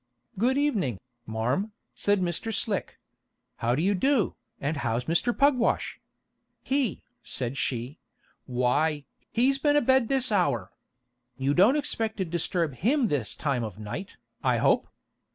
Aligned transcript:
"Good 0.35 0.57
evening, 0.57 0.99
marm," 1.27 1.73
said 1.93 2.21
Mr. 2.21 2.51
Slick. 2.51 2.97
"How 3.57 3.75
do 3.75 3.83
you 3.83 3.93
do? 3.93 4.35
and 4.59 4.77
how's 4.77 5.05
Mr. 5.05 5.31
Pugwash?" 5.31 5.99
"He!" 6.63 7.03
said 7.21 7.55
she: 7.55 7.99
"why, 8.47 9.05
he's 9.31 9.59
been 9.59 9.75
abed 9.75 10.07
this 10.07 10.31
hour. 10.31 10.71
You 11.37 11.53
don't 11.53 11.75
expect 11.77 12.17
to 12.17 12.25
disturb 12.25 12.73
him 12.73 13.09
this 13.09 13.35
time 13.35 13.63
of 13.63 13.77
night, 13.77 14.17
I 14.43 14.57
hope?" 14.57 14.87